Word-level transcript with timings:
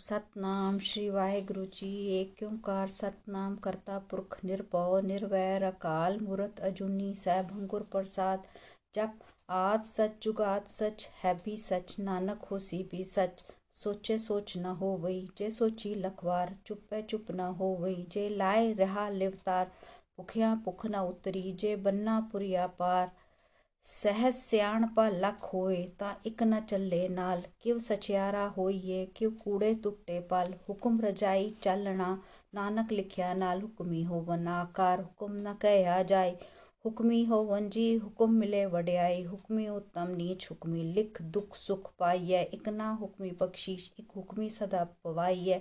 सतनाम 0.00 0.78
श्री 0.78 1.08
वाहेगुरु 1.10 1.64
जी, 1.66 1.88
एक 2.20 2.42
ओंकार 2.42 2.88
सतनाम 2.88 3.56
करता 3.56 3.98
पुरख 4.10 4.38
निरपौ 4.44 5.00
निर्वैर 5.00 5.62
अकाल 5.62 6.18
मूरत 6.20 6.60
अजूनी 6.60 7.14
सहभंगुर 7.14 7.82
प्रसाद, 7.92 8.46
जप 8.94 9.18
आद 9.50 9.84
सच 9.84 10.16
जुगाद 10.22 10.66
सच, 10.66 11.08
है 11.22 11.34
भी 11.44 11.56
सच, 11.56 11.96
नानक 12.00 12.44
हो 12.50 12.58
सी 12.58 12.82
भी 12.92 13.04
सच, 13.04 13.44
सोचे 13.82 14.18
सोच 14.18 14.56
न 14.56 14.74
हो 14.80 14.90
वही 15.02 15.28
जे 15.38 15.50
सोची 15.50 15.94
लखवार, 15.94 16.56
चुपे 16.66 17.02
चुप 17.02 17.30
न 17.30 17.48
हो 17.60 17.72
वही 17.80 18.06
जे 18.10 18.28
लाए 18.36 18.72
रहा 18.72 19.08
लिवतार, 19.08 19.70
भुखिया 20.16 20.54
भुख 20.64 20.86
न 20.86 21.06
उतरी, 21.12 21.52
जे 21.52 21.76
बन्ना 21.76 22.20
पुरिया 22.32 22.66
पार 22.66 23.12
ਸਹਿਜ 23.85 24.33
ਸਿਆਣਪਾ 24.35 25.07
ਲਖ 25.09 25.45
ਹੋਏ 25.53 25.87
ਤਾਂ 25.99 26.13
ਇਕ 26.25 26.43
ਨ 26.43 26.59
ਚੱਲੇ 26.61 27.07
ਨਾਲ 27.09 27.41
ਕਿਵ 27.61 27.77
ਸਚਿਆਰਾ 27.77 28.47
ਹੋਈਏ 28.57 29.05
ਕਿਵ 29.15 29.31
ਕੂੜੇ 29.35 29.73
ਟੁੱਟੇ 29.73 30.19
ਪਲ 30.19 30.53
ਹੁਕਮ 30.69 30.99
ਰਜਾਈ 31.01 31.49
ਚੱਲਣਾ 31.61 32.17
ਨਾਨਕ 32.55 32.91
ਲਿਖਿਆ 32.93 33.33
ਨਾਲ 33.33 33.63
ਹੁਕਮੀ 33.63 34.05
ਹੋਵਨ 34.05 34.47
ਆਕਾਰ 34.47 35.01
ਹੁਕਮ 35.01 35.37
ਨ 35.37 35.53
ਕਹਿਆ 35.53 36.01
ਜਾਏ 36.03 36.35
ਹੁਕਮੀ 36.85 37.25
ਹੋਵਨ 37.25 37.69
ਜੀ 37.69 37.97
ਹੁਕਮ 37.99 38.37
ਮਿਲੇ 38.39 38.65
ਵਡਿਆਈ 38.65 39.25
ਹੁਕਮੀ 39.25 39.67
ਉਤਮ 39.69 40.11
ਨੀਚ 40.11 40.47
ਹੁਕਮੀ 40.51 40.83
ਲਿਖ 40.93 41.21
ਦੁਖ 41.23 41.55
ਸੁਖ 41.55 41.91
ਪਾਈਐ 41.97 42.43
ਇਕ 42.53 42.69
ਨਾ 42.69 42.93
ਹੁਕਮੀ 42.95 43.31
ਬਖਸ਼ੀਸ਼ 43.31 43.91
ਇਕ 43.99 44.15
ਹੁਕਮੀ 44.17 44.49
ਸਦਾ 44.49 44.83
ਪਵਾਈਐ 45.03 45.59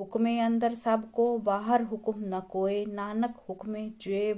ਹੁਕਮੇ 0.00 0.40
ਅੰਦਰ 0.46 0.74
ਸਭ 0.74 1.02
ਕੋ 1.12 1.36
ਬਾਹਰ 1.38 1.84
ਹੁਕਮ 1.84 2.24
ਨ 2.24 2.40
ਕੋਏ 2.40 2.84
ਨਾਨਕ 2.86 3.36
ਹੁਕਮੇ 3.50 3.88
ਜੇ 3.98 4.32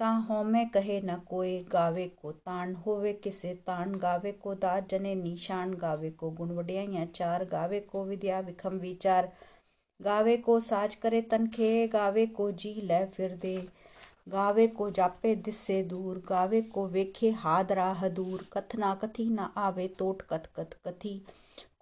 ता 0.00 0.10
होमै 0.26 0.60
कहे 0.74 0.94
न 1.00 1.14
कोय 1.30 1.50
गावे 1.72 2.04
को 2.20 2.30
तान 2.32 2.74
होवे 2.84 3.12
किसे 3.24 3.54
ताण, 3.66 3.90
गावे 4.04 4.32
को 4.44 4.54
दात 4.62 4.88
जने 4.90 5.14
निशान, 5.14 5.74
गावे 5.82 6.10
को 6.22 6.30
गुण 6.38 6.54
वड्याइयाँ 6.58 7.04
चार, 7.14 7.44
गावे 7.50 7.80
को 7.90 8.04
विद्या 8.04 8.38
विखम 8.46 8.78
विचार, 8.86 9.30
गावे 10.00 10.36
को 10.48 10.58
साज 10.68 10.94
करे 11.04 11.20
तनखे 11.34 11.70
गावे 11.88 12.26
को 12.40 12.50
जी 12.62 12.74
ले 12.92 13.04
फिर 13.16 13.34
दे, 13.44 13.54
गावे 14.28 14.66
को 14.80 14.90
जापे 14.90 15.34
दिस 15.44 15.56
से 15.66 15.82
दूर, 15.84 16.22
गावे 16.28 16.62
को 16.74 16.86
वेखे 16.88 17.30
हादरा 17.44 17.92
हदूर 18.00 18.48
कथना 18.52 18.94
कथी 19.04 19.28
ना 19.34 19.52
आवे 19.68 19.88
तोट 19.98 20.22
कथ 20.32 20.50
कथ 20.56 20.76
कथी, 20.86 21.16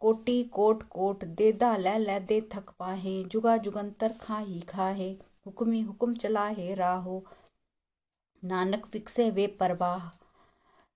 कोटी 0.00 0.42
कोट 0.54 0.82
कोट 0.90 1.24
देदा 1.40 1.76
लै 1.76 1.98
लै 1.98 2.20
दे 2.32 2.40
थक 2.52 2.78
पाहे, 2.78 3.18
जुगा 3.24 3.56
जुगंतर 3.66 4.14
खाही 4.20 4.60
खाहे, 4.68 5.12
हुकुम 5.46 6.14
चला 6.14 6.48
हे 6.56 6.74
राहो 6.74 7.24
नानक 8.44 8.86
विकसे 8.92 9.30
वे 9.30 9.46
परवाह। 9.46 10.08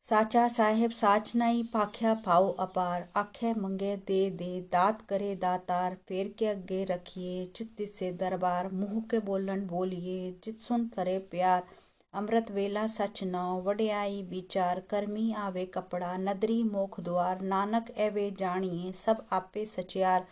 साचा 0.05 0.49
साहेब 0.49 0.91
साच 0.91 1.37
नाई 1.37 1.63
पाख्या 1.63 2.15
पाओ 2.15 2.53
अपार। 2.53 3.09
आखे 3.17 3.55
मंगे 3.55 3.97
दे 3.97 4.31
दे, 4.31 4.61
दात 4.73 5.03
करे 5.09 5.37
दातार। 5.37 5.97
फेर 6.09 6.35
के 6.39 6.47
अगे 6.47 6.85
रखिए, 6.85 7.47
चित 7.47 7.75
दिसे 7.79 8.13
दरबार। 8.13 8.69
मुँह 8.73 9.01
के 9.01 9.19
बोलन 9.19 9.67
बोलिए, 9.67 10.33
चित 10.33 10.61
सुन 10.61 10.87
करे 10.87 11.19
प्यार। 11.19 11.63
अमृत 12.15 12.51
वेला 12.51 12.87
सच 12.87 13.25
नाव 13.25 13.61
वड्याई 13.63 14.23
विचार। 14.23 14.81
करमी 14.81 15.33
आवे 15.33 15.67
कपड़ा, 15.67 16.17
नदरी 16.17 16.63
मोख 16.63 17.01
द्वार। 17.01 17.41
नानक 17.41 17.91
एवे 17.91 18.31
जानिए, 18.31 18.93
सब 18.93 19.27
आपे 19.33 19.67
सचियार। 19.67 20.27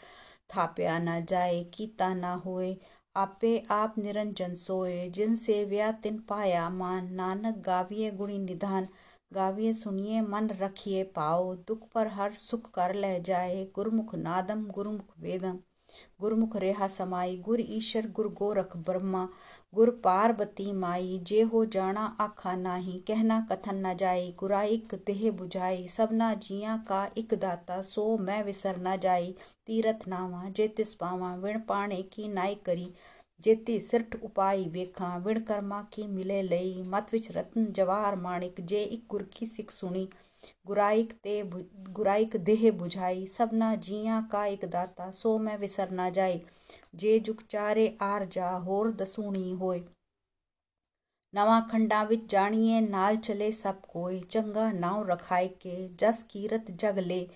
थापया 0.57 0.99
ना 0.99 1.21
जाए, 1.21 1.65
कीता 1.65 2.15
ना 2.15 2.35
होए। 2.35 2.77
आपे 3.17 3.49
आप 3.71 3.95
निरंजन 3.99 4.55
सोए 4.55 5.09
जिनसे 5.11 5.65
व्या 5.65 5.91
तिन 6.03 6.19
पाया 6.29 6.69
मान। 6.71 7.13
नानक 7.15 7.57
गाविये 7.67 8.11
गुणी 8.11 8.39
निधान 8.39 8.89
गाविये 9.33 9.73
सुनिए 9.75 10.21
मन 10.21 10.49
रखिए 10.61 11.03
पाओ 11.17 11.55
दुख 11.69 11.89
पर 11.89 12.07
हर 12.09 12.35
सुख 12.35 12.71
कर 12.71 12.95
ले 12.95 13.21
जाए, 13.21 13.65
गुरुमुख 13.75 14.15
नादम 14.15 14.67
गुरुमुख 14.71 15.15
वेदम। 15.19 15.59
ਗੁਰਮੁਖ 16.21 16.57
ਰਹਾ 16.57 16.89
ਸਮਾਈ, 16.89 17.37
ਗੁਰ 17.37 17.61
ਈਸ਼ਰ, 17.61 18.07
ਗੁਰ 18.07 18.29
ਗੋਰਖ 18.29 18.77
ਬ੍ਰਹਮਾ, 18.77 19.29
ਗੁਰ 19.75 19.91
ਪਾਰਬਤੀ 19.91 20.73
ਮਾਈ 20.73 21.19
ਜੇ 21.23 21.45
ਹੋ 21.45 21.65
ਜਾਣਾ 21.65 22.17
ਆਖਾ 22.21 22.55
ਨਾਹੀ, 22.57 22.99
ਕਹਿਣਾ 23.07 23.41
ਕਥਨ 23.51 23.77
ਨਾ 23.77 23.95
ਜਾਈ 23.95 24.33
ਗੁਰਾਇਕ 24.33 24.95
ਦੇਹ 24.95 25.31
부ਝਾਈ 25.33 25.87
ਸਭਨਾ 25.89 26.35
ਜੀਆਂ 26.35 26.79
ਕਾ 26.79 27.05
ਇਕ 27.17 27.35
ਦਾਤਾ, 27.35 27.83
ਸੋ 27.83 28.19
ਮੈਂ 28.19 28.45
ਵਿਸਰ 28.45 28.77
ਨਾ 28.77 28.97
ਜਾਈ, 28.97 29.35
ਤੀਰਥ 29.67 30.09
ਨਾਵਾ, 30.09 30.45
ਜੇ 30.51 30.69
ਤਿਸ 30.69 30.97
ਪਾਵਾਂ, 30.97 31.37
ਵਿਣ 31.39 31.59
ਪਾਣੇ 31.59 32.03
ਕੀ 32.03 32.29
ਨਾਈ 32.29 32.55
ਕਰੀ 32.55 32.93
ਜੇਤੀ 33.41 33.81
ਸਿਰਠ 33.81 34.17
ਉਪਾਈ 34.23 34.69
ਵੇਖਾਂ, 34.69 35.19
ਵਿਣ 35.21 35.41
ਕਰਮਾ 35.41 35.83
ਕੀ 35.91 36.07
ਮਿਲੇ 36.07 36.43
ਲਈ, 36.43 36.83
ਮਤ 36.83 37.13
ਵਿੱਚ 37.13 37.31
ਰਤਨ 37.31 37.73
ਜਵਾਹਰ 37.73 38.17
ਮਾਣਿਕ, 38.17 38.61
ਜੇ 38.61 38.83
ਇੱਕ 38.83 39.05
ਗੁਰਖੀ 39.09 39.47
ਸਿੱਖ 39.47 39.71
ਸੁਣੀ 39.71 40.09
ਗੁਰਾਇਕ 40.67 41.13
ਤੇ 41.23 41.43
ਗੁਰਾਇਕ 41.91 42.37
ਦੇਹ 42.37 42.71
부ਝਾਈ 42.73 43.27
ਸਭਨਾ 43.27 43.77
ਜੀਆਂ 43.77 44.23
ਕਾ 44.23 44.47
ਇਕ 44.47 44.67
ਦਾਤਾ, 44.67 45.11
ਸੋ 45.11 45.39
ਮੈਂ 45.39 45.59
ਵਿਸਰ 45.59 45.91
ਨਾ 45.91 46.11
ਜਾਈ 46.11 46.41
ਜੇ 46.95 47.19
ਜੁਗ 47.19 47.37
ਚਾਰੇ 47.49 47.97
ਆਰ 48.03 48.25
ਜਾ, 48.25 48.59
ਹੋਰ 48.59 48.91
ਦਸੂਣੀ 48.91 49.55
ਹੋਏ। 49.55 49.83
ਨਵਾਂ 51.35 51.61
ਖੰਡਾਂ 51.63 52.05
ਵਿੱਚ 52.05 52.23
ਜਾਣੀਏ, 52.33 52.81
ਨਾਲ 52.81 53.17
ਚਲੇ 53.17 53.51
ਸਭ 53.51 53.75
ਕੋਈ 53.89 54.21
ਚੰਗਾ 54.21 54.73
ਨਾਉ 54.73 55.05
ਰਖਾਇ 55.05 55.49
ਕੇ, 55.49 55.89
ਜਸ 55.89 56.23
ਕੀਰਤ 56.23 56.71
ਜਗ 56.71 56.99
ਲੇ। 56.99 57.29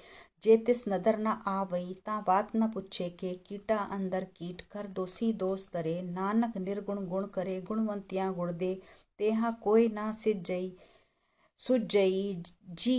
ਜੇ 0.42 0.56
ਤਿਸ 0.56 0.82
ਨਦਰ 0.88 1.16
ਨਾ 1.16 1.42
ਆਵਈ, 1.46 1.94
ਤਾਂ 2.04 2.22
ਬਾਤ 2.22 2.56
ਨਾ 2.56 2.66
ਪੁੱਛੇ 2.66 3.08
ਕੇ। 3.10 3.34
ਕੀਟਾ 3.44 3.88
ਅੰਦਰ 3.96 4.24
ਕੀਟ 4.34 4.62
ਕਰ, 4.62 4.86
ਦੋਸੀ 4.86 5.32
ਦੋਸ 5.32 5.66
ਤਰੇ 5.66 6.02
ਨਾਨਕ 6.02 6.56
ਨਿਰਗੁਣ 6.58 7.04
ਗੁਣ 7.04 7.26
ਕਰੇ, 7.26 7.60
ਗੁਣਵੰਤਿਆਂ 7.60 8.32
ਗੁਣ 8.32 8.52
ਦੇ। 8.52 8.80
ਤੇਹਾ 9.18 9.50
ਕੋਈ 9.50 9.88
ਨਾ 9.88 10.12
ਸਿਜਈ 10.12 10.70
सुजई 11.66 12.42
जी 12.70 12.96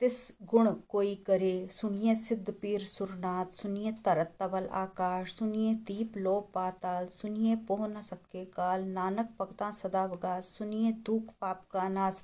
तिस 0.00 0.16
गुण 0.42 0.70
कोई 0.88 1.14
करे। 1.14 1.68
सुनिए 1.70 2.14
सिद्ध 2.14 2.52
पीर 2.52 2.84
सुरनाथ, 2.84 3.46
सुनिए 3.52 3.92
तरत 3.92 4.34
तवल 4.40 4.66
आकाश 4.72 5.32
सुनिए 5.32 5.74
दीप 5.74 6.16
लो 6.16 6.34
पाताल, 6.54 7.06
सुनिए 7.06 7.56
पोह 7.56 7.86
न 7.86 8.00
सबके 8.00 8.44
काल। 8.44 8.84
नानक 8.84 9.34
पकता 9.38 9.70
सदा 9.70 10.04
वगास 10.04 10.48
सुनिए 10.48 10.92
दूख 10.92 11.32
पाप 11.40 11.64
का 11.70 11.88
नास। 11.88 12.22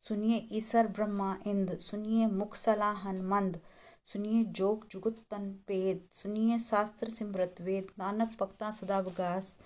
सुनिए 0.00 0.48
ईसर 0.52 0.86
ब्रह्मा 0.88 1.36
इंद, 1.46 1.78
सुनिए 1.78 2.26
मुख 2.26 2.56
सलाहन 2.56 3.22
मंद। 3.22 3.60
सुनिए 4.06 4.42
जोग 4.52 4.86
जुगत 4.90 5.16
तनपेद 5.30 6.00
सुनिए 6.12 6.58
शास्त्र 6.58 7.10
सिमृत 7.10 7.60
वेद, 7.60 7.86
नानक 7.98 8.36
पक्ता 8.40 8.70
सदा 8.70 8.98
विगास 9.00 9.56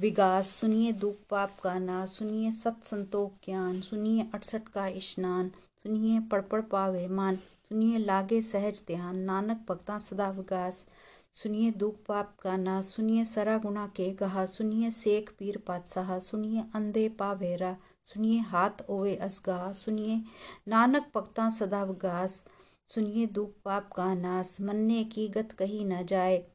विगास, 0.00 0.48
सुनिए 0.50 0.92
दुख 0.92 1.16
पाप 1.30 1.56
गाना 1.64 2.04
सुनिए 2.06 2.50
सतसंतोख 2.52 3.32
ज्ञान, 3.44 3.80
सुनिए 3.80 4.22
अड़सठ 4.34 4.68
का 4.68 4.88
स्नान 5.00 5.50
सुनिए 5.82 6.20
पड़पड़ 6.20 6.60
पावहमान, 6.60 7.36
सुनिए 7.68 7.98
लागे 7.98 8.40
सहज 8.42 8.82
ध्यान, 8.86 9.18
नानक 9.22 9.64
पक्ता 9.68 9.98
सदा 9.98 10.30
विगास, 10.30 10.86
सुनिए 11.34 11.70
दुख 11.70 11.96
पाप 12.08 12.36
गाना 12.44 12.80
सुनिए 12.82 13.24
सरा 13.24 13.56
गुणा 13.58 13.86
के 13.86 14.12
कहा 14.14 14.46
सुनिए 14.46 14.90
शेख 14.90 15.30
पीर 15.38 15.62
पातशाह, 15.66 16.18
सुनिए 16.18 16.64
अंधे 16.74 17.08
पावेरा 17.18 17.76
सुनिए 18.04 18.40
हाथ 18.40 18.84
ओवे 18.88 19.16
असगा 19.16 19.72
सुनिए 19.72 20.20
नानक 20.68 21.10
पक्ता 21.14 21.48
सदा 21.50 21.82
विगास 21.84 22.44
सुनिए 22.88 23.26
दुख 23.26 23.52
पाप 23.64 23.90
का 23.92 24.14
नाश, 24.14 24.56
मन्ने 24.60 25.04
की 25.04 25.28
गत 25.28 25.52
कही 25.52 25.84
न 25.84 26.04
जाए, 26.06 26.46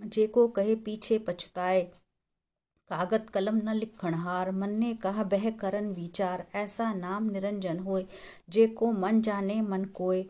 जे 0.00 0.26
को 0.26 0.48
कहे 0.48 0.74
पीछे 0.74 1.18
पछताए। 1.18 1.82
कागत 2.88 3.26
कलम 3.34 3.56
न 3.56 3.74
लिखण 3.74 4.14
हार, 4.14 4.50
मन्ने 4.52 4.94
कहा 4.94 5.24
बह 5.24 5.50
करन 5.50 5.92
विचार, 5.92 6.46
ऐसा 6.54 6.94
नाम 6.94 7.30
निरंजन 7.30 7.78
होए, 7.78 8.06
जे 8.50 8.66
को 8.66 8.92
मन 8.92 9.20
जाने 9.20 9.62
मन 9.62 9.84
कोय 9.84 10.26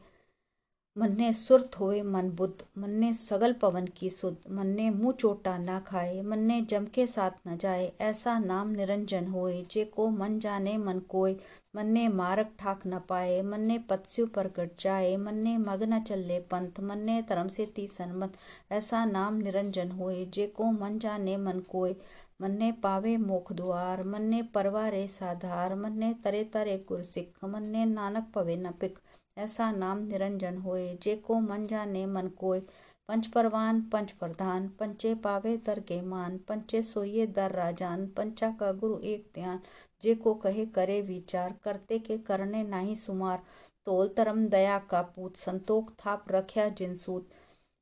मन्ने 0.98 1.32
सुरत 1.32 1.70
होए 1.80 2.02
मन 2.02 2.30
बुद्ध, 2.30 2.64
मन्ने 2.78 3.14
सगल 3.14 3.52
पवन 3.52 3.86
की 3.86 4.10
सुध, 4.10 4.36
मन्ने 4.50 4.90
मुँह 4.90 5.12
चोटा 5.12 5.58
ना 5.58 5.80
खाए, 5.80 6.22
मन्ने 6.22 6.60
जम 6.60 6.86
के 6.86 7.06
साथ 7.06 7.30
न 7.48 7.56
जाए, 7.56 7.92
ऐसा 8.00 8.38
नाम 8.38 8.68
निरंजन 8.68 9.26
होए, 9.26 9.62
जे 9.70 9.84
को 9.84 10.08
मन 10.10 10.38
जाने 10.38 10.78
मन 10.78 10.98
कोय 10.98 11.36
मन्ने 11.74 12.06
मारक 12.08 12.52
ठाक 12.58 12.80
न 12.86 12.98
पाए, 13.08 13.40
मन्ने 13.42 13.78
पत्स्यु 13.90 14.26
प्रकट 14.26 14.80
जाए, 14.80 15.16
मन्ने 15.16 15.56
मग 15.58 15.82
न 15.82 16.00
चले 16.02 16.38
पंथ, 16.50 16.80
मन्ने 16.80 17.20
धर्म 17.28 17.48
से 17.48 17.66
ती 17.66 17.86
सनमत, 17.88 18.32
ऐसा 18.72 19.04
नाम 19.04 19.34
निरंजन 19.34 19.90
होए, 19.90 20.24
जे 20.26 20.46
को 20.46 20.70
मन 20.72 20.98
जाने 20.98 21.36
मन 21.36 21.60
कोय 21.68 21.94
मन्ने 22.42 22.72
पावे 22.82 23.16
मोख 23.16 23.52
द्वार 23.52 24.02
मन्ने 24.04 24.42
परवारे 24.54 25.06
साधार, 25.08 25.74
मन्ने 25.74 26.12
तरे 26.24 26.44
तरे 26.44 26.76
गुर 26.88 27.02
सिख 27.02 27.44
मन्ने 27.44 27.84
नानक 27.84 28.30
पवे 28.34 28.56
न 28.56 28.70
पिक 28.80 28.98
ऐसा 29.38 29.70
नाम 29.72 29.98
निरंजन 30.06 30.56
होए, 30.58 30.96
जे 31.02 31.16
को 31.16 31.40
मन 31.40 31.66
जाने 31.66 32.06
मन 32.06 32.28
कोय 32.38 32.60
पंच 33.08 33.26
परवान, 33.26 33.80
पंच 33.82 34.10
प्रधान, 34.12 34.68
पंचे 34.80 35.14
पावे 35.14 35.56
दर 35.56 35.80
के 35.80 36.00
मान, 36.02 36.36
पंचे 36.48 36.82
सोइए 36.82 37.26
दर 37.26 37.52
राजान, 37.52 38.06
पंचा 38.06 38.50
का 38.60 38.72
गुरु 38.72 38.98
एक 39.04 39.30
ध्यान 39.34 39.60
जे 40.02 40.14
को 40.14 40.34
कहे 40.34 40.66
करे 40.66 41.00
विचार, 41.02 41.54
करते 41.64 41.98
के 41.98 42.18
करने 42.18 42.62
नाही 42.64 42.96
सुमार। 42.96 43.42
तोल 43.86 44.08
तरम 44.16 44.46
दया 44.48 44.78
का 44.90 45.02
पूत, 45.16 45.36
संतोख 45.36 45.90
थाप 45.98 46.24
रख्या 46.32 46.68
जिनसूत। 46.68 47.28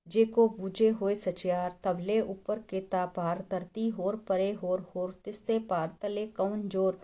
जे 0.07 0.25
को 0.27 0.49
बूझे 0.49 0.89
होए 0.91 1.15
सचियार, 1.17 1.79
तबले 1.85 2.21
ऊपर 2.23 2.59
के 2.71 2.81
तापार। 2.93 3.45
धरती 3.51 3.89
होर 3.89 4.17
परे 4.29 4.51
होर 4.63 4.87
होर, 4.95 5.11
तिस्ते 5.25 5.59
पार 5.71 5.97
तले 6.03 6.27
कौन 6.37 6.69
ज़ोर। 6.69 7.01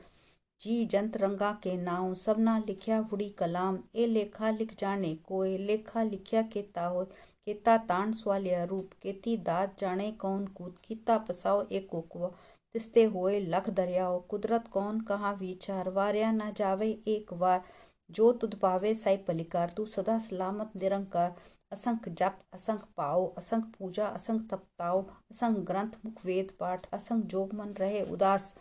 जी 0.60 0.84
जंत 0.86 1.16
रंगा 1.16 1.50
के 1.62 1.76
नाव, 1.76 2.14
सबना 2.14 2.58
लिखिया 2.58 3.02
फुड़ी 3.02 3.28
कलाम। 3.38 3.78
ए 3.96 4.06
लेखा 4.06 4.50
लिख 4.50 4.74
जाने 4.78 5.14
कोय 5.24 5.56
लेखा 5.58 6.02
लिखिया 6.02 6.42
केता 6.52 6.86
हो 6.86 7.04
केता 7.04 7.76
ताण 7.78 8.12
स्वालिया 8.12 8.62
रूप, 8.64 8.90
केती 9.02 9.36
दात 9.38 9.78
जाने 9.80 10.10
कौन 10.20 10.46
कूद 10.56 10.78
कीता 10.84 11.16
पसाओ 11.18 11.64
एक 11.70 11.88
कोकवा 11.88 12.30
तिस्ते 12.74 13.02
होए 13.04 13.40
लख 13.40 13.68
दरियाओ, 13.70 14.18
कुदरत 14.20 14.68
कौन 14.68 15.00
कहा 15.00 15.32
विचार 15.32 15.88
वार्या 15.90 16.30
न 16.32 16.52
जावे 16.52 16.88
एक 17.08 17.32
वार। 17.32 17.62
जो 18.10 18.32
तुद 18.32 18.54
पावे 18.54 18.94
साई 18.94 19.16
पलिकार, 19.16 19.70
तू 19.76 19.84
सदा 19.86 20.18
सलामत, 20.18 20.72
निरंकार। 20.76 21.32
असंख 21.72 22.08
जप, 22.08 22.38
असंख 22.52 22.80
पाओ, 22.96 23.32
असंख 23.38 23.64
पूजा, 23.78 24.06
असंख 24.08 24.40
तपताओ, 24.50 25.02
असंख 25.30 25.58
ग्रंथ, 25.68 25.98
मुख 26.04 26.26
वेद 26.26 26.50
पाठ, 26.60 26.86
असंख 26.94 27.24
जोग 27.26 27.54
मन 27.54 27.72
रहे 27.78 28.02
उदास। 28.12 28.54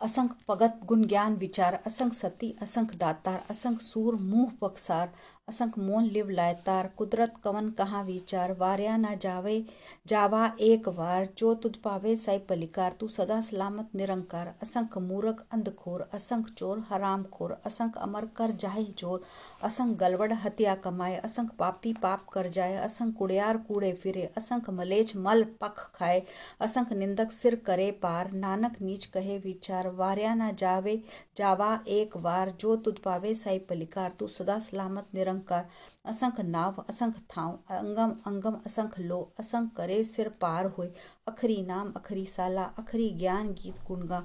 असंख 0.00 0.28
भगत 0.48 0.84
गुण 0.84 1.06
ज्ञान 1.06 1.34
विचार। 1.34 1.78
असंख 1.86 2.12
सती, 2.12 2.56
असंख 2.62 2.96
दातार। 2.96 3.40
असंख 3.50 3.80
सूर, 3.80 4.14
मुँह 4.14 4.50
पक्षार 4.60 5.08
असंख 5.48 5.78
मोन 5.78 6.04
लिव 6.04 6.28
लायतार 6.30 6.86
कुदरत 6.96 7.34
कवन 7.44 7.68
कहा 7.70 8.00
विचार। 8.02 8.52
वार्या 8.58 8.96
ना 8.96 9.14
जावे, 9.22 9.60
जावा 10.08 10.46
एक 10.60 10.88
बार 10.88 11.26
जो 11.38 11.52
तुद 11.54 11.76
पावे 11.84 12.14
साई 12.16 12.38
पलिकार। 12.48 12.92
तू 13.00 13.08
सदा 13.08 13.40
सलामत, 13.40 13.90
निरंकार। 13.94 14.52
असंख 14.62 14.96
मूरख, 15.00 15.42
अंधखोर। 15.52 16.04
असंख 16.14 16.48
चोर 16.58 16.78
हराम 16.90 17.22
खोर 17.32 17.52
असंख 17.66 17.98
अमर 17.98 18.24
कर 18.36 18.50
जाहे 18.60 18.84
ज़ोर। 18.98 19.20
असंख 19.62 19.96
गलवड़, 19.96 20.32
हत्या 20.44 20.74
कमाए। 20.84 21.16
असंख 21.20 21.50
पापी 21.58 21.92
पाप 22.02 22.26
कर 22.32 22.48
जाए। 22.48 22.74
असंख 22.78 23.14
कुड़ियार 23.18 23.56
कूड़े 23.68 23.92
फिरे। 24.02 24.24
असंख 24.36 24.70
मलेच 24.70 25.16
मल 25.18 25.44
पख 25.60 25.84
खाए। 25.94 26.20
असंख 26.60 26.92
निंदक 26.94 27.32
सिर 27.32 27.54
करे 27.66 27.90
पार। 28.02 28.32
नानक 28.38 28.80
नीच 28.80 29.06
कहे 29.08 29.38
विचार। 29.44 29.88
वार्या 29.94 30.34
ना 30.34 30.50
जावे, 30.58 30.96
जावा 31.36 31.72
एक 31.90 32.16
बार 32.18 32.54
जो 32.60 32.76
तुद 32.76 32.98
पावे 33.04 33.34
साई 33.36 33.58
पलिकार। 33.68 34.12
तू 34.20 34.26
सदा 34.30 34.58
सलामत, 34.60 35.06
निरंकार। 35.14 35.33
निरंकार 35.34 35.64
असंख 36.04 36.40
नाव, 36.40 36.72
असंख 36.88 37.12
थाव, 37.30 37.56
अंगम 37.68 38.12
अंगम, 38.26 38.54
असंख 38.66 39.00
लो, 39.00 39.32
असंख 39.40 39.68
करे 39.76 40.04
सिर 40.04 40.28
पार 40.28 40.66
होए, 40.66 40.88
अखरी 41.26 41.62
नाम, 41.62 41.92
अखरी 41.96 42.26
साला, 42.26 42.62
अखरी 42.78 43.08
ज्ञान 43.10 43.50
गीत 43.50 43.72
गुणगा, 43.88 44.20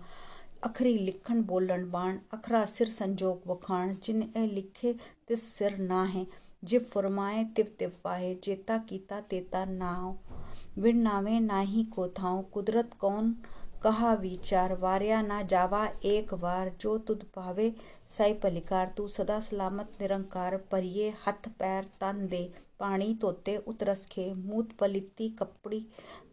अखरी 0.64 1.06
लिखण 1.06 1.42
बोलण 1.42 1.90
बाण, 1.92 2.18
अखरा 2.34 2.66
सिर 2.66 2.88
संजोग 2.88 3.48
वखाण 3.48 3.96
जिन 4.04 4.22
ए 4.36 4.46
लिखे 4.46 4.94
तिस 5.28 5.58
सिर 5.58 5.78
ना 5.78 6.04
है 6.04 6.26
जिव 6.66 6.82
फरमाए 6.82 7.44
तिव 7.44 7.66
तिव 7.80 7.92
पाए 8.04 8.36
जेता 8.44 8.78
कीता 8.78 9.20
तेता 9.22 9.66
नाव। 9.66 10.16
विण 10.78 10.98
नावे 10.98 11.40
नाही 11.40 11.84
को 11.84 12.08
थाव, 12.08 12.42
कुदरत 12.42 12.90
कौन 13.00 13.36
कहा 13.84 14.14
विचार, 14.14 14.74
वार्या 14.74 15.22
ना 15.22 15.42
जावा 15.42 15.88
एक 16.06 16.34
बार 16.34 16.72
जो 16.80 16.98
तुद 16.98 17.24
पावे 17.36 17.76
साई 18.10 18.34
पलिकार 18.44 18.94
तू 18.98 19.08
सदा 19.08 19.40
सलामत 19.48 19.98
निरंकार 20.02 20.56
परिये 20.72 21.10
हथ 21.26 21.50
पैर 21.60 21.90
तन 22.02 22.22
दे 22.28 22.42
पानी 22.80 23.14
धोते 23.22 23.56
उतरस 23.68 24.06
खे 24.12 24.24
मूत 24.36 24.72
पलिती 24.80 25.28
कपड़ी 25.40 25.86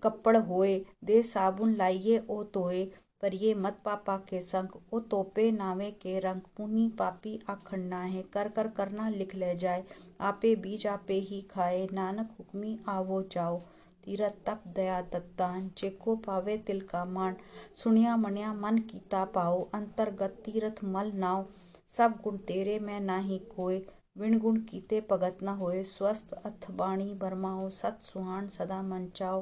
कपड़ 0.03 0.37
होए 0.37 0.77
दे 1.05 1.23
साबुन 1.31 1.75
लाइए 1.77 2.19
ओ 2.31 2.43
तोए 2.55 2.85
परिये 3.23 3.53
मत 3.57 3.79
पापा 3.85 4.17
के 4.31 4.41
संग 4.43 4.79
ओ 4.95 5.01
तोपे 5.11 5.51
नावे 5.53 5.91
के 6.03 6.19
रंग 6.21 6.41
पुनी 6.57 6.89
पापी 6.99 7.39
आखंडना 7.51 8.01
है 8.15 8.23
कर 8.33 8.49
कर 8.57 8.69
करना 8.77 9.09
लिख 9.11 9.35
ले 9.35 9.55
जाए 9.65 9.85
आपे 10.31 10.55
बीज 10.67 10.87
आपे 10.87 11.21
ही 11.31 11.41
खाए 11.51 11.87
नानक 11.93 12.35
हुक्मी 12.39 12.79
आवो 12.89 13.23
जाओ 13.33 13.59
तीरथ 14.05 14.35
तप 14.47 14.63
दया 14.75 15.01
दत्तान 15.13 15.71
जेको 15.79 16.17
पावे 16.25 16.57
तिल 16.67 16.81
का 16.91 17.05
मान 17.13 17.37
सुनिया 17.83 18.17
मनिया 18.17 18.53
मन 18.57 18.79
कीता 18.91 19.25
पाओ 19.37 19.63
अंतर्गत 19.75 20.43
तीरथ 20.45 20.85
मल 20.93 21.11
नाव 21.23 21.47
सब 21.91 22.15
गुण 22.25 22.37
तेरे 22.47 22.79
में 22.79 22.99
नाही 23.01 23.39
कोय 23.55 23.81
विण 24.19 24.39
गुण 24.39 24.57
कीते 24.61 25.01
भगत 25.11 25.39
न 25.43 25.49
होए। 25.59 25.83
स्वस्थ 25.85 26.33
अथ 26.47 26.71
बाणी 26.73 27.13
बरमाओ। 27.15 27.69
सत 27.71 27.99
सुहान 28.03 28.49
सदा 28.49 28.81
मन 28.83 29.07
चाओ 29.17 29.41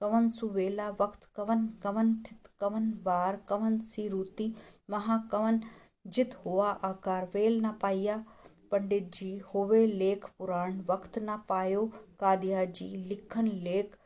कवन 0.00 0.28
सुवेला 0.28 0.88
वक्त, 1.00 1.28
कवन 1.36 1.66
कवन 1.82 2.14
थित, 2.22 2.48
कवन 2.60 2.90
बार 3.04 3.36
कवन 3.48 3.78
सी 3.82 4.08
रूती, 4.08 4.54
महा 4.90 5.16
कवन 5.32 5.60
जित 6.06 6.34
हुआ 6.44 6.70
आकार। 6.84 7.28
वेल 7.34 7.60
न 7.60 7.72
पाइया 7.82 8.24
पंडित 8.70 9.10
जी, 9.14 9.36
होवे 9.48 9.86
लेख 9.86 10.26
पुराण। 10.38 10.80
वक्त 10.90 11.18
ना 11.18 11.36
पायो 11.48 11.86
कादिया 12.20 12.64
जी, 12.66 12.88
लिखन 13.08 13.48
लेख 13.64 13.96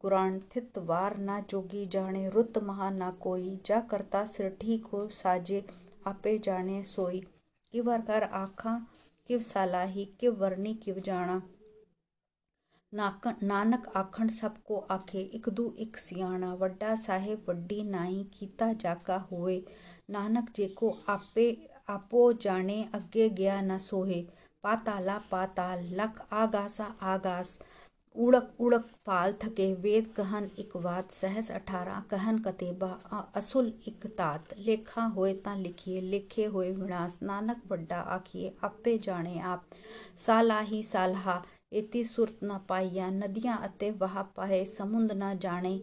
कुरान 0.00 0.38
थित 0.54 0.78
वार 0.86 1.16
ना 1.18 1.40
जोगी 1.50 1.86
जाने। 1.86 2.28
रुत 2.30 2.58
महा 2.62 2.90
ना 2.92 3.10
कोई। 3.20 3.56
जा 3.66 3.80
करता 3.90 4.24
सिर 4.26 4.56
ठीक 4.60 4.86
हो 4.86 5.06
साजे। 5.14 5.64
आपे 6.06 6.38
जाने 6.44 6.82
सोई 6.84 7.20
किवर 7.74 8.00
कर 8.08 8.22
आखा 8.40 8.78
किव 9.28 9.40
सालाही 9.42 10.04
किव 10.20 10.36
वरनी 10.42 10.74
किव 10.84 10.98
जाना 11.06 11.42
नानक 12.92 13.86
आखण 13.96 14.28
सबको 14.34 14.76
आखे 14.90 15.22
इक 15.38 15.48
दू 15.54 15.64
इक 15.78 15.96
सियाणा 15.98 16.52
वड्डा 16.60 16.94
साहेब 17.04 17.44
वड्डी 17.48 17.82
नाई 17.84 18.22
कीता 18.34 18.72
जाका 18.84 19.16
होए 19.30 19.56
नानक 20.10 20.50
जेको 20.56 20.90
आपे 21.08 21.46
आपो 21.88 22.22
जाने 22.44 22.82
अग्गे 22.94 23.28
गया 23.40 23.60
न 23.60 23.78
सोहे 23.80 24.20
पाताला 24.64 25.18
पाताल 25.30 25.84
लख 26.00 26.20
आगासा 26.34 26.84
आगास 27.14 27.58
उड़क 28.24 28.54
उड़क 28.60 28.88
पाल 29.06 29.32
थके 29.42 29.72
वेद 29.82 30.06
कहन 30.16 30.48
इक 30.58 30.76
बात 30.84 31.10
सहस 31.12 31.50
अठारह 31.50 32.00
कहन 32.10 32.38
कतेबा 32.46 32.88
असुल 33.36 33.72
इक 33.88 34.06
तात 34.18 34.54
लेखा 34.66 35.04
होए 35.16 35.32
ता 35.44 35.54
लिखिए 35.56 36.00
लिखे 36.12 36.44
होए 36.54 36.70
विनाश 36.72 37.18
नानक 37.22 37.62
बड्डा 37.70 38.00
आखिए 38.16 38.54
आपे 38.64 38.96
जाने 39.04 39.38
आप 39.52 39.64
साला 40.26 40.60
ही 40.70 40.82
सालहा 40.84 41.42
इति 41.72 42.04
सुरत 42.04 42.38
न 42.44 42.58
पाइया 42.68 43.10
नदियाँ 43.12 43.58
अते 43.64 43.90
वहा 44.00 44.22
पाए 44.36 44.64
समुंद 44.66 45.12
न 45.22 45.36
जाने 45.42 45.78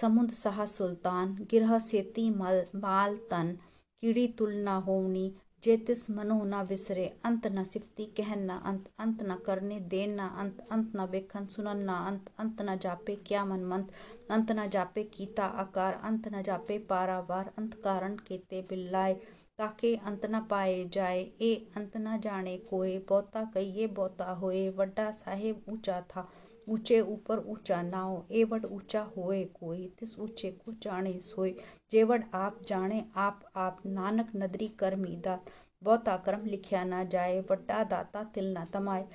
समुंद 0.00 0.30
सहा 0.32 0.66
सुल्तान 0.72 1.36
गिरह 1.50 1.78
सेती 1.86 2.28
मल 2.36 2.64
माल 2.82 3.16
तन 3.30 3.56
कीड़ी 4.02 4.26
तुल 4.38 4.54
न 4.58 4.82
होवनी 4.86 5.32
जे 5.62 5.76
तिस 5.86 6.00
मनो 6.10 6.36
न 6.44 6.62
विसरे 6.68 7.04
अंत 7.24 7.46
न 7.46 7.62
सिफती 7.64 8.04
कहन 8.16 8.40
न 8.44 8.58
अंत 8.66 8.88
अंत 9.00 9.22
न 9.22 9.34
करने 9.46 9.78
देन 9.92 10.14
न 10.20 10.28
अंत 10.38 10.64
अंत 10.72 10.90
न 10.96 11.06
बेखन 11.10 11.46
सुनन 11.46 11.84
न 11.90 11.98
अंत 12.06 12.30
अंत 12.40 12.62
न 12.62 12.76
जापे 12.82 13.14
क्या 13.26 13.44
मन 13.44 13.64
मंत, 13.64 13.92
अंत 14.30 14.50
न 14.52 14.66
जापे 14.70 15.04
कीता 15.14 15.44
आकार, 15.64 16.00
अंत 16.04 16.28
न 16.34 16.42
जापे 16.42 16.78
पारावार, 16.90 17.52
अंत 17.58 17.74
कारण 17.84 18.16
केते 18.28 18.62
बिल्लाए, 18.70 19.14
ताके 19.58 19.94
अंत 19.96 20.26
न 20.26 20.40
पाए 20.50 20.84
जाए, 20.92 21.20
ए 21.40 21.54
अंत 21.76 21.96
न 21.96 22.20
जाने 22.20 22.56
कोए 22.70 22.98
बहुता 23.08 23.44
कहिए 23.54 23.86
बहुता 23.98 24.30
होए, 24.32 24.68
वड्डा 24.78 25.10
साहेब 25.16 25.64
ऊँचा 25.68 26.00
था, 26.10 26.28
ऊँचे 26.68 27.00
ऊपर 27.00 27.38
ऊँचा 27.48 27.80
नाव 27.82 28.26
एवड 28.32 28.64
ऊँचा 28.64 29.00
होए 29.16 29.44
कोई 29.54 29.86
तिस 30.00 30.18
ऊँचे 30.18 30.50
को 30.50 30.72
जाने 30.82 31.18
सोए 31.20 31.54
जेवड 31.90 32.24
आप 32.34 32.60
जाने, 32.68 33.04
आप 33.16 33.40
आप, 33.56 33.80
नानक 33.86 34.30
नदरी 34.36 34.68
कर 34.78 34.96
मीदा 34.96 35.38
बहुता 35.82 36.16
कर्म 36.16 36.44
लिखिया 36.46 36.84
ना 36.84 37.04
जाए 37.04 37.38
वड्डा 37.50 37.82
दाता 37.84 38.22
तिल 38.24 38.52
ना 38.52 38.64
तमाए। 38.64 39.06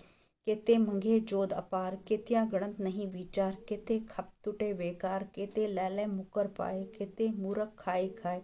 केते 0.48 0.78
मंगे 0.78 1.20
जोध 1.20 1.54
अपार, 1.54 1.96
केतिया 2.08 2.44
गणत 2.46 2.80
नहीं 2.80 3.08
विचार। 3.12 3.58
केते 3.70 4.00
खप 4.00 4.32
टूटे 4.44 4.74
बेकार, 4.74 5.24
केते 5.36 5.68
लैले 5.68 6.06
मुकर 6.06 6.48
पाए, 6.48 6.84
केते 6.98 7.30
मूरख 7.32 7.74
खाए 7.80 8.08
खाए। 8.08 8.42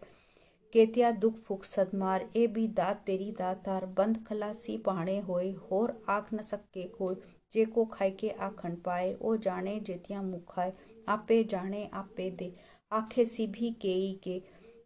केतिया 0.73 1.11
दुख 1.11 1.39
फुक 1.39 1.63
सदमार, 1.63 2.29
ए 2.35 2.47
भी 2.47 2.67
दात 2.67 3.03
तेरी 3.05 3.31
दातार। 3.31 3.85
बंद 3.85 4.23
खलासी 4.27 4.77
पहाड़े 4.77 5.19
होए, 5.19 5.51
होर 5.51 6.03
आख 6.09 6.33
न 6.33 6.37
सके 6.41 6.87
कोई 6.89 7.15
जे 7.53 7.65
को 7.65 7.85
खाए 7.85 8.11
के 8.11 8.29
आखन 8.29 8.75
पाए, 8.75 9.13
ओ 9.21 9.35
जाने 9.37 9.79
जेतिया 9.79 10.21
मुखाए 10.21 10.73
आपे 11.09 11.43
जाने 11.43 11.89
आपे 11.93 12.29
दे। 12.31 12.53
आखे 12.91 13.25
सी 13.25 13.47
भी 13.47 13.71
केई 13.81 14.13
के। 14.23 14.41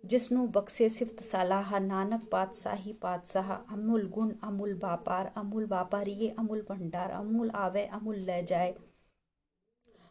बक्से 0.10 0.90
सिफ्त 0.90 1.24
सलाह, 1.24 1.80
नानक 1.80 2.28
पातशाही 2.32 2.94
पातशाह, 2.94 3.52
अमूल 3.54 4.06
गुण, 4.08 4.32
अमूल 4.44 4.74
व्यापार, 4.74 5.32
अमूल 5.38 5.66
व्यापारी 5.66 6.30
अमूल 6.30 6.62
भंडार, 6.70 7.12
अमूल 7.12 7.50
आवे, 7.56 7.86
अमूल 7.86 8.16
ले 8.16 8.42
जाए, 8.44 8.74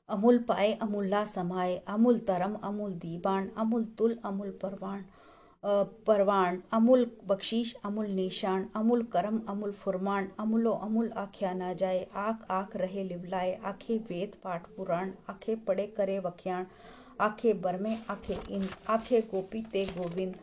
अमूल 0.09 0.39
पाए 0.39 0.73
अमूल्ला 0.83 1.25
समाए, 1.25 1.77
अमूल 1.89 2.19
तरम 2.19 2.55
अमूल 2.65 2.93
दीबान 2.95 3.49
अमूल 3.57 3.85
तुल, 3.99 4.19
अमूल 4.25 4.51
परवान 4.63 5.05
परवान, 6.07 6.63
अमूल 6.73 7.07
बख्शीश, 7.27 7.75
अमूल 7.85 8.07
निशान, 8.07 8.69
अमूल 8.77 9.03
करम, 9.03 9.41
अमूल 9.49 9.73
फुरमान, 9.73 10.29
अमूलो 10.39 10.71
अमूल 10.71 11.11
आख्या 11.17 11.53
ना 11.55 11.73
जाए, 11.73 12.07
आख 12.15 12.47
आख 12.51 12.77
रहे 12.77 13.05
लिवलाए, 13.05 13.55
आखे 13.65 13.99
वेद 13.99 14.35
पाठ 14.45 14.67
पुराण, 14.77 15.13
आखे 15.29 15.57
पड़े 15.57 15.87
करे 15.87 16.19
वख्याण 16.19 16.67
आखे 17.21 17.53
बरमे, 17.55 17.97
आखे 18.11 18.39
इन, 18.51 18.69
आखे 18.89 19.21
गोपी 19.21 19.63
ते 19.63 19.85
गोविंद। 19.87 20.35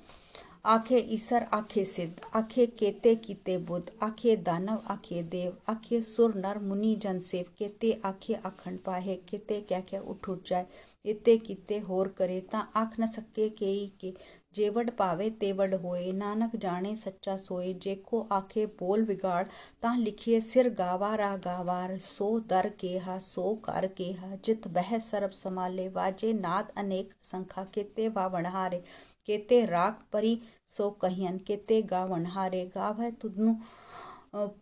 आखे 0.65 0.97
ईसर, 0.97 1.43
आखे 1.43 1.85
सिद्ध। 1.85 2.13
आखे 2.35 2.65
केते 2.65 3.15
कीते 3.15 3.57
बुद्ध। 3.57 3.91
आखे 4.03 4.35
दानव, 4.37 4.81
आखे 4.87 5.23
देव। 5.23 5.57
आखे 5.69 6.01
सुर, 6.01 6.35
नर, 6.35 6.59
मुनि, 6.59 6.95
जन 6.95 7.19
सेव। 7.19 7.45
केते 7.57 8.01
आखे 8.05 8.33
आखंड 8.33 8.79
पाहे, 8.79 9.15
केते 9.15 9.61
क्या 9.61 9.79
क्या 9.81 10.01
उठ 10.01 10.29
उठ 10.29 10.47
जाए 10.47 10.67
इते 11.05 11.37
किते 11.37 11.79
होर 11.79 12.07
करे, 12.07 12.39
ता 12.41 12.59
आख 12.75 12.99
न 12.99 13.07
सके 13.07 13.49
के 13.49 13.87
के। 13.87 14.13
जेवड़ 14.55 14.89
पावे 14.97 15.29
तेवड़ 15.39 15.73
होए 15.75 16.11
नानक 16.13 16.55
जाने 16.61 16.95
सच्चा 16.95 17.35
सोए 17.37 17.73
जेको 17.83 18.21
आखे 18.31 18.65
बोल 18.79 19.05
बिगाड़ 19.05 19.45
ता 19.81 19.93
लिखिए 19.97 20.41
सिर 20.43 20.69
गावारा 20.77 21.35
गावार 21.45 21.97
सो 22.05 22.29
दर 22.49 22.69
केहा 22.79 23.17
सो 23.25 23.53
कर 23.65 23.87
केहा 23.97 24.35
जित 24.45 24.67
बह 24.73 24.97
सरब 25.07 25.31
समाले 25.37 25.87
वाजे 25.95 26.33
नाद 26.39 26.71
अनेक 26.77 27.13
संखा 27.23 27.63
केते 27.73 28.07
वावणहारे 28.15 28.81
केते 29.27 29.65
राग 29.67 30.03
परी 30.13 30.35
सो 30.69 30.89
कहियन 31.01 31.37
केते 31.47 31.81
गावणहारे 31.89 32.65
गावै 32.75 33.11
तुदनु 33.21 33.53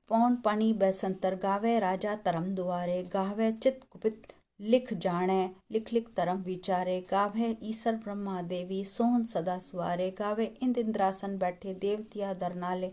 पौन 0.10 0.36
पानी 0.46 0.72
बैसंतर 0.80 1.36
गावे 1.44 1.80
राजा 1.80 2.16
तरम 2.26 2.54
दुआरे 2.56 3.02
गावे 3.14 3.52
चित 3.64 3.84
कुपित 3.92 4.34
लिख 4.62 4.94
जाने 4.94 5.50
लिख 5.72 5.92
लिख 5.94 6.10
तरम 6.18 6.42
विचारे, 6.44 7.00
गावे 7.12 7.56
ईश्वर 7.64 7.96
ब्रह्मा 8.04 8.42
देवी, 8.42 8.84
सोहन 8.86 9.24
सदा 9.26 9.58
सवारे, 9.60 10.10
गावे 10.20 10.46
इंद 10.64 10.78
इंद्रासन 10.78 11.38
बैठे, 11.38 11.74
देवतिया 11.74 12.34
दरनाले 12.34 12.92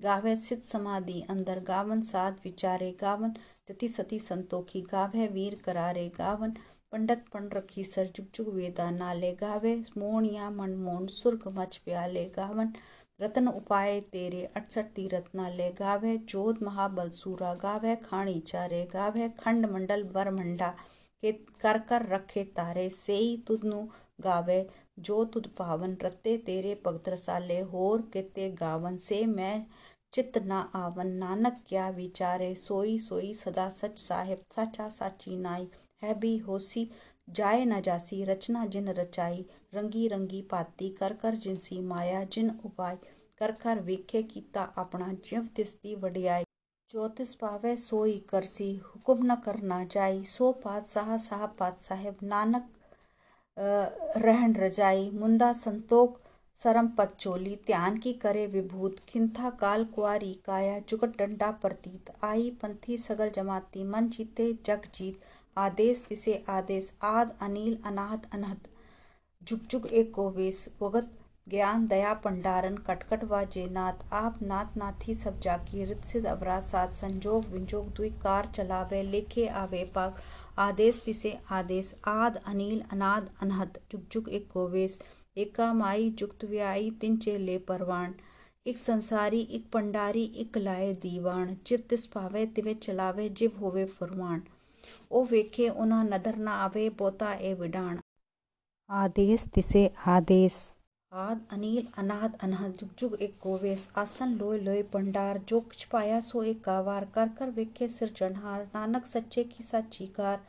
गावे 0.00 0.34
सिद्ध 0.36 0.62
समाधि 0.64 1.20
अंदर, 1.30 1.60
गावन 1.60 2.00
साध 2.02 2.38
विचारे, 2.44 2.90
गावन 3.00 3.34
जति 3.68 3.88
सती 3.88 4.18
संतोखी, 4.18 4.80
गावे 4.82 5.26
वीर 5.28 5.60
करारे, 5.64 6.08
गावन 6.18 6.54
पंडित 6.92 7.24
रखी 7.54 7.84
सर 7.84 8.10
जुग 8.16 8.26
जुग 8.34 8.48
वेदा 8.54 8.90
नाले, 8.90 9.32
गावे 9.34 9.74
मोणिया 9.98 10.50
मन 10.50 10.74
मोन 10.78 11.06
सुर्ग 11.06 11.48
मच 11.58 11.76
प्याले, 11.84 12.24
गावन 12.36 12.72
रतन 13.20 13.48
उपाय 13.48 14.00
तेरे 14.12 14.44
अड़सठ 14.56 14.86
तीरथ 14.96 15.34
नाले 15.34 15.70
गावे 15.78 16.16
जोध 16.28 16.62
महाबल 16.62 17.10
सूरा, 17.10 17.54
गावे 17.62 17.96
खाणी 18.04 18.38
चारे, 18.46 18.84
गावे 18.92 19.28
खंड 19.40 19.66
मंडल 19.66 20.02
बरमंडा 21.22 21.30
के 21.30 21.32
कर 21.62 21.78
कर 21.78 22.06
रखे 22.08 22.44
तारे 22.44 22.88
सेई 22.90 23.36
तुदनु 23.46 23.86
गावे 24.20 24.66
जो 24.98 25.24
तुद 25.24 25.46
पावन 25.58 25.96
रते 26.02 26.36
तेरे 26.38 26.74
भगत 26.86 27.08
रसाले 27.08 27.60
होर 27.60 28.02
केते 28.12 28.50
गावन 28.50 28.96
से 28.96 29.26
मैं 29.26 29.66
चित 30.12 30.38
ना 30.38 30.70
आवन 30.74 31.06
नानक 31.06 31.56
क्या 31.68 31.88
विचारे 31.88 32.54
सोई 32.54 32.98
सोई 32.98 33.34
सदा 33.34 33.68
सच 33.70 33.98
साहेब 33.98 34.42
साचा 34.54 34.88
साची 34.88 35.36
नाई 35.36 35.68
है 36.02 36.14
भी 36.14 36.36
होसी 36.38 36.90
जाए 37.30 37.64
न 37.64 37.80
जासी 37.80 38.24
रचना 38.24 38.66
जिन 38.66 38.88
रचाई 38.88 39.44
रंगी 39.74 40.08
रंगी 40.08 40.42
पाती 40.42 40.88
कर 40.90 41.12
कर 41.12 41.34
जिनसी 41.34 41.80
माया 41.80 42.24
जिन 42.24 42.50
उपाय 42.64 42.98
कर 43.38 43.52
कर 43.52 43.80
वेखे 43.80 44.22
कीता 44.22 44.62
अपना 44.62 45.12
जिव 45.24 45.48
तिसती 45.56 45.94
वडियाई 45.94 46.42
जो 46.42 46.51
तिस 46.92 47.32
पावे 47.34 47.76
सोई 47.76 48.18
करसी, 48.28 48.74
हुक्म 48.76 49.24
न 49.24 49.34
करना 49.34 49.84
जाई। 49.84 50.22
सो 50.24 50.52
पातशाह, 50.52 51.16
साहब 51.16 51.54
पात 51.58 51.78
साहेब 51.78 52.16
नानक 52.22 52.68
रहन 54.16 54.54
रजाई। 54.54 55.10
मुंदा 55.10 55.52
संतोख, 55.52 56.20
सरम 56.56 56.88
पत 56.88 57.14
चोली 57.18 57.54
ध्यान 57.66 57.96
की 57.98 58.12
करे 58.12 58.46
विभूत, 58.46 58.98
खिंथा 59.08 59.50
काल 59.50 59.84
कुआरी 59.84 60.32
काया, 60.44 60.78
जुगट 60.78 61.16
डंडा 61.18 61.50
प्रतीत। 61.50 62.12
आई 62.24 62.50
पंथी 62.62 62.98
सगल 62.98 63.30
जमाती, 63.30 63.84
मन 63.84 64.08
जीते 64.08 64.52
जग 64.64 64.82
जीत। 64.94 65.20
आदेश 65.56 66.04
दिसे 66.08 66.44
आदेश 66.48 66.92
आद 67.02 67.36
अनिल 67.40 67.78
अनाथ 67.86 68.32
अनहत। 68.34 68.68
जुग 69.42 69.60
जुग 69.60 69.86
एक 69.86 70.14
को 70.14 70.30
वेश, 70.30 70.68
वगत 70.82 71.10
ज्ञान, 71.46 71.86
दया 71.86 72.12
पंडारन 72.14 72.76
कटकट 72.76 73.24
व 73.24 73.44
जेनाथ 73.44 74.12
आप 74.12 74.38
नाथ 74.42 74.76
नाथी 74.76 75.14
सब 75.14 75.40
जाकी 75.40 75.84
रित 75.84 76.04
सिद्ध 76.04 76.26
अपराध 76.26 76.62
साथ 76.62 76.88
संजोग 76.90 77.44
विंजोग 77.46 77.88
दुई 77.92 78.10
कार 78.22 78.50
चलावे, 78.54 79.02
लेखे 79.02 79.46
आवे 79.46 79.84
पाक। 79.94 80.20
आदेश 80.58 81.00
तिसे 81.04 81.38
आदेश। 81.50 81.94
आद, 82.06 82.36
अनिल, 82.46 82.82
अनाद, 82.92 83.30
अनहद। 83.42 83.78
जुग 83.92 84.06
जुग 84.12 84.28
एक 84.28 84.48
गोवेश। 84.54 84.98
एका 85.36 85.72
माई 85.72 86.10
जुक्त 86.10 86.44
व्याई 86.44 86.90
तिन 87.00 87.18
ले 87.26 87.58
परवान 87.58 88.14
एक 88.66 88.78
संसारी, 88.78 89.40
एक 89.50 89.70
पंडारी, 89.72 90.24
एक 90.36 90.58
लाए 90.58 90.92
दीवान 91.02 91.56
जिव 91.66 91.82
तिस 91.90 92.06
पावे 92.06 92.46
तिवे 92.46 92.74
चलावे 92.74 93.28
जिव 93.28 93.58
होवे 93.60 93.84
फरमान 93.86 94.42
ओ 95.10 95.24
वेखे 95.24 95.68
उना 95.68 96.02
नदर 96.02 96.36
न 96.36 96.48
आवे, 96.48 96.88
बोता 96.90 97.32
ए 97.32 97.54
विडाण। 97.54 97.98
आदेश 98.90 99.46
तिसे 99.54 99.90
आदेश। 100.06 100.60
आद, 101.12 101.40
अनिल, 101.52 101.86
अनाद, 101.98 102.36
अनहद, 102.42 102.72
जुग 102.72 102.90
जुग, 102.98 103.14
एक 103.22 103.34
गोवेश, 103.42 103.86
आसन, 103.98 104.28
लोय 104.34 104.58
लोय, 104.58 104.82
पंडार, 104.82 105.38
जो 105.48 105.60
कुछ 105.60 105.84
पाया 105.84 106.20
सो 106.20 106.42
एक 106.42 106.62
गावार, 106.66 107.04
कर 107.04 107.28
कर 107.28 107.50
विखे 107.50 107.88
सिर 107.88 108.08
चढ़ार, 108.16 108.62
नानक 108.74 109.06
सच्चे 109.06 109.44
की 109.44 109.64
साची 109.64 110.06
कार 110.06 110.40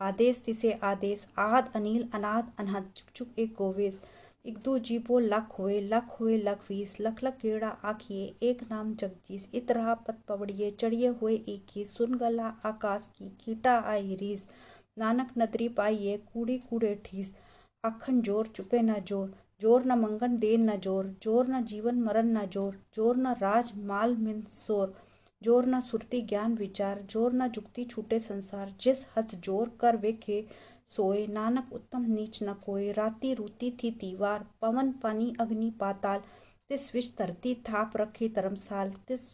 आदेश 0.00 0.42
तिसे 0.46 0.72
आदेश, 0.82 1.26
आद, 1.38 1.70
अनिल, 1.74 2.08
अनाद, 2.14 2.52
अनहद, 2.58 2.90
जुग 2.96 3.12
जुग, 3.16 3.38
एक 3.38 3.54
गोवेश। 3.58 4.00
एक 4.46 4.58
दो 4.58 4.78
जीपो 4.78 5.18
लख 5.18 5.58
हुए 5.58 5.80
लख 5.82 6.20
हुए, 6.20 6.36
लख 6.38 6.64
वीस, 6.70 6.96
लख 7.00 7.24
लख 7.24 7.38
केड़ा 7.40 7.68
आखिए, 7.84 8.34
एक 8.42 8.62
नाम 8.70 8.94
जगदीश 8.94 9.48
इतरा 9.54 9.94
पत 9.94 10.22
पवड़िए, 10.28 10.70
चढ़िए 10.70 11.08
हुए 11.08 11.34
एक 11.48 11.76
ही 11.76 11.84
सुन 11.84 12.14
गला 12.14 12.52
आकाश 12.64 13.08
की, 13.18 13.28
कीटा 13.44 13.78
आई 13.86 14.16
रीस। 14.20 14.48
नानक 14.98 15.38
नदरी 15.38 15.68
पाइए, 15.68 16.16
कूड़ी, 16.32 16.58
कूड़े 16.70 16.94
ठीस। 17.04 17.34
अखन 17.84 18.22
ज़ोर, 18.22 18.46
चुपे 18.46 18.82
न 18.82 19.00
ज़ोर। 19.00 19.45
ज़ोर 19.60 19.84
न 19.86 19.98
मंगन 19.98 20.36
देन 20.38 20.70
न 20.70 20.76
ज़ोर 20.80 21.06
ज़ोर 21.22 21.48
न 21.48 21.64
जीवन 21.64 22.00
मरण 22.02 22.36
न 22.36 22.46
ज़ोर 22.52 22.74
ज़ोर 22.94 23.16
न 23.16 23.34
राज 23.40 23.72
माल 23.86 24.16
मिन 24.16 24.42
सोर, 24.50 24.94
ज़ोर 25.42 25.66
न 25.66 25.80
सुरती 25.80 26.20
ज्ञान 26.22 26.54
विचार, 26.54 27.04
ज़ोर 27.10 27.32
न 27.32 27.48
जुक्ति 27.48 27.84
छूटे 27.84 28.18
संसार, 28.20 28.74
जिस 28.80 29.04
हथ 29.16 29.34
ज़ोर 29.44 29.76
कर 29.80 29.96
वेखे 29.96 30.44
सोए, 30.88 31.26
नानक 31.26 31.72
उत्तम 31.72 32.04
नीच 32.08 32.42
न 32.42 32.52
कोय 32.64 32.90
राती 32.92 33.32
रूती 33.34 33.70
थी 33.82 33.90
तीवार 34.00 34.46
पवन 34.60 34.92
पानी 35.02 35.32
अग्नि 35.40 35.70
पाताल, 35.80 36.20
तिस 36.68 36.94
विच 36.94 37.12
धरती 37.18 37.54
थाप 37.68 37.96
रखी 37.96 38.28
धर्मसाल 38.28 38.92
तिस 39.08 39.26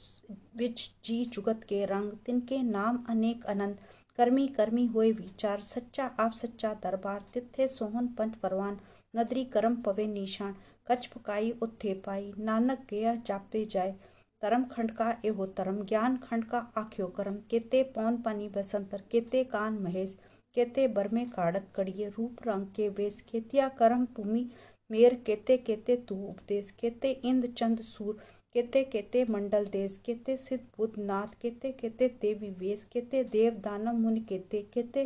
विच 0.56 0.88
जी 1.04 1.24
जुगत 1.24 1.64
के 1.68 1.84
रंग, 1.86 2.12
तिनके 2.26 2.62
नाम 2.62 3.04
अनेक 3.08 3.44
अनंत, 3.46 3.78
कर्मी 4.16 4.46
कर्मी 4.56 4.86
हुए 4.86 5.12
विचार, 5.12 5.60
सच्चा 5.60 6.10
आप 6.20 6.32
सच्चा 6.32 6.74
दरबार, 6.82 7.24
तिथे 7.34 7.68
सोहन 7.68 8.06
पंच 8.08 8.34
परवान 8.42 8.78
नदरी 9.14 9.44
करम 9.52 9.74
पवे 9.82 10.06
निशान 10.08 10.54
कछ 10.90 11.06
पकाई 11.08 11.50
उत्थे 11.62 11.94
पाई 12.06 12.32
नानक 12.40 12.86
गया 12.90 13.14
चापे 13.22 13.64
जाए 13.70 13.94
तरम 14.42 14.64
खंड 14.66 14.90
का 14.92 15.08
एहो 15.24 15.46
तरम 15.56 15.82
ज्ञान 15.86 16.16
खंड 16.22 16.44
का 16.46 16.58
आख्यो 16.76 17.06
करम 17.16 17.34
केते 17.50 17.82
पौन 17.94 18.16
पानी 18.22 18.48
बसंतर 18.56 19.02
केते 19.10 19.44
कान 19.52 19.78
महेश 19.82 20.16
केते 20.56 20.86
बरमे 20.96 21.24
काड़त 21.30 21.68
कड़िए 21.76 22.08
रूप 22.16 22.46
रंग 22.46 22.66
के 22.76 22.88
वेश 22.96 23.20
केतिया 23.28 23.68
करम 23.78 24.04
भूमि 24.16 24.44
मेर 24.90 25.14
केते 25.26 25.56
केते 25.66 25.96
तू 26.08 26.16
उपदेश 26.26 26.70
केते 26.80 27.10
इंद 27.24 27.46
चंद 27.52 27.80
सूर 27.84 28.14
केते 28.54 28.82
केते 28.86 29.24
मंडल 29.30 29.66
देश 29.72 29.96
केते 30.06 30.36
सिद्ध 30.36 30.62
बुद्ध 30.76 30.94
नाथ 31.00 31.34
केते 31.42 31.70
केते 31.78 32.08
देवी 32.22 32.50
वेश 32.58 32.84
केते 32.92 33.22
देव 33.32 33.60
दानव 33.64 33.96
मुनि 33.98 34.20
केते 34.28 34.62
केते 34.74 35.04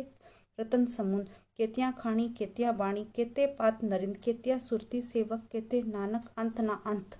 रतन 0.59 0.85
समुन 0.95 1.23
केतिया 1.59 1.89
खाणी, 1.99 2.27
केतिया 2.37 2.71
बाणी, 2.71 3.03
केते 3.15 3.45
पात 3.45 3.83
नरिंद, 3.83 4.15
केतिया 4.23 4.57
सुरती 4.59 5.01
सेवक, 5.01 5.47
केते 5.51 5.81
नानक 5.81 6.29
अंत 6.37 6.59
ना 6.61 6.73
अंत। 6.85 7.15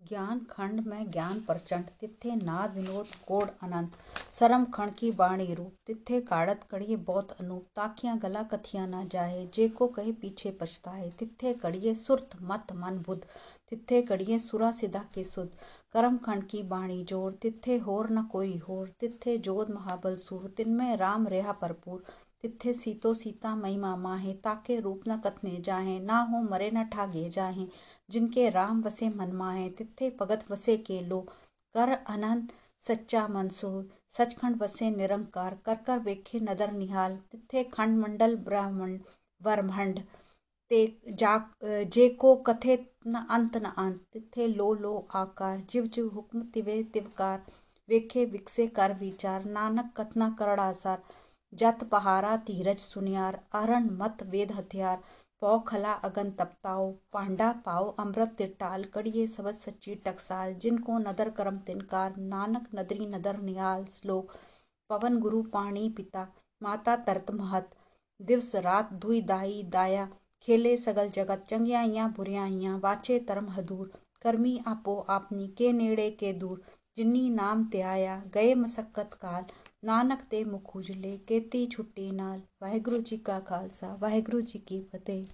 ज्ञान 0.00 0.38
खंड 0.50 0.80
में 0.86 1.10
ज्ञान 1.10 1.40
प्रचंड, 1.40 1.84
तिथे 2.00 2.34
नाद 2.36 2.74
विनोद 2.74 3.06
कोड 3.26 3.50
अनंत। 3.62 3.96
सरम 4.32 4.64
खंड 4.64 4.94
की 4.94 5.10
बाणी 5.10 5.54
रूप, 5.54 5.72
तिथे 5.86 6.20
काड़त 6.20 6.66
कड़िए 6.70 6.96
बहुत 6.96 7.32
अनूप। 7.32 7.66
ताकिया 7.76 8.14
गला 8.14 8.42
कथिया 8.42 8.86
ना 8.86 9.04
जाए, 9.04 9.46
जे 9.54 9.68
को 9.68 9.86
कहे 9.88 10.12
पीछे 10.12 10.50
पछताए। 10.50 11.10
तिथे 11.10 11.54
कड़िए 11.54 11.94
सुरत, 11.94 12.30
मत, 12.42 12.72
मन, 12.72 12.98
बुद्ध। 13.06 13.22
तिथे 13.68 14.02
कड़िए 14.02 14.38
सुरा, 14.38 14.72
सिदा 14.72 15.04
के 15.14 15.24
सुध। 15.24 15.54
करम 15.92 16.16
खंड 16.16 16.44
की 16.44 16.62
बाणी 16.62 17.04
ज़ोर, 17.04 17.32
तिथे 17.32 17.76
होर 17.78 18.10
न 18.10 18.22
कोई 18.22 18.56
होर। 18.58 18.88
तिथे 19.00 19.38
जोध 19.38 19.70
महाबल, 19.70 20.16
सूर। 20.16 20.48
तिनमें 20.56 20.96
राम, 20.96 21.28
रेहा, 21.28 21.52
भरपूर। 21.52 22.04
तिथे 22.44 22.72
सीतो 22.74 23.12
सीता 23.14 23.54
महिमा 23.56 23.94
माहे 23.96 24.32
ताके 24.44 24.78
रूप 24.80 25.02
न 25.08 25.16
कथने 25.26 25.56
जाहे, 25.64 25.98
ना 26.00 26.18
हो 26.30 26.42
मरे 26.42 26.70
न 26.74 26.84
ठागे 26.92 27.28
जाहे। 27.30 27.66
जिनके 28.10 28.48
राम 28.50 28.82
वसे 28.82 29.08
मन 29.10 29.32
माहे 29.36 29.68
तिथे 29.78 30.10
भगत 30.20 30.44
वसे 30.50 30.76
के 30.88 31.00
लो। 31.08 31.20
कर 31.74 31.92
अनंत 31.92 32.52
सच्चा 32.82 33.26
मनसूर 33.28 33.88
सचखंड 34.18 34.62
वसे 34.62 34.90
निरंकार। 34.90 35.58
कर 35.66 35.74
कर 35.86 35.98
वेखे 36.00 36.40
नदर 36.40 36.72
निहाल, 36.72 37.16
तिथे 37.32 37.64
खंड 37.74 37.98
मंडल 38.02 38.36
ब्राह्मण 38.48 38.98
ब्रह्मंड 39.40 40.00
ते 40.70 40.80
जा, 41.10 41.32
जे 41.64 42.08
को 42.20 42.34
कथे 42.46 42.76
न 43.06 43.26
अंत 43.30 43.56
न 43.56 43.72
अंत 43.78 44.00
तिथे 44.12 44.46
लो 44.48 44.72
लो 44.74 44.94
आकार। 45.14 45.60
जिव 45.70 45.86
जिव 45.94 46.08
हुक्म 46.14 46.42
तिवे 46.54 46.82
तिवकार। 46.94 47.42
वेखे 47.88 48.24
विकसे 48.26 48.66
कर 48.76 48.92
विचार, 48.98 49.44
नानक 49.46 49.92
कथना 49.96 50.28
करड़ासार 50.38 51.02
जत 51.52 51.84
पहारा 51.84 52.36
धीरज 52.36 52.78
सुनियार 52.78 53.40
अरण 53.54 53.88
मत 53.92 54.22
वेद 54.22 54.52
हथियार। 54.52 55.02
पौ 55.42 55.58
खला 55.58 55.92
अगन 55.92 56.30
तपताओ, 56.30 56.90
पांडा 57.12 57.52
पाओ 57.64 57.88
अमृत 57.98 58.34
तिरटाल। 58.38 58.84
कड़िए 58.84 59.26
सबस 59.26 59.64
सच्ची 59.64 59.94
टकसाल, 59.94 60.54
जिनको 60.54 60.98
नदर 60.98 61.30
करम 61.30 61.58
तिनकार। 61.58 62.16
नानक 62.16 62.68
नदरी 62.74 63.06
नदर 63.06 63.40
नियाल 63.40 63.84
श्लोक, 63.84 64.32
पवन 64.90 65.18
गुरु 65.18 65.42
पाणी 65.42 65.88
पिता। 65.88 66.26
माता 66.62 66.96
तरत 66.96 67.30
महत, 67.30 67.70
दिवस 68.20 68.54
रात 68.54 68.92
दुई 68.92 69.20
दाई 69.22 69.62
दाया। 69.62 70.08
खेले 70.42 70.76
सगल 70.76 71.08
जगत 71.08 71.46
चंगियाइयाँ 71.48 72.12
बुरियाइयाँ 72.12 72.78
वाचे 72.78 73.18
तरम 73.18 73.48
हदूर, 73.48 73.90
कर्मी 74.22 74.60
आपो 74.66 74.96
आपनी, 75.08 75.48
के 75.48 75.72
नेड़े 75.72 76.10
के 76.10 76.32
दूर। 76.32 76.62
जिन्नी 76.96 77.28
नाम 77.30 77.64
त्याया, 77.64 78.22
गए 78.34 78.54
मसक्कत 78.54 79.14
काल। 79.14 79.44
ਨਾਨਕ 79.84 80.18
ਦੇ 80.30 80.44
ਮੁਖ 80.44 80.76
ਉਜਲੇ, 80.76 81.18
ਕੀਤੀ 81.18 81.66
ਛੁੱਟੀ 81.66 82.10
ਨਾਲ 82.10 82.40
ਵਾਹਿਗੁਰੂ 82.62 83.02
ਜੀ 83.02 83.16
ਕਾ 83.16 83.40
ਖਾਲਸਾ, 83.40 83.96
ਵਾਹਿਗੁਰੂ 83.96 84.40
ਜੀ 84.40 84.58
ਕੀ 84.58 84.80
ਫਤਿਹ। 84.80 85.26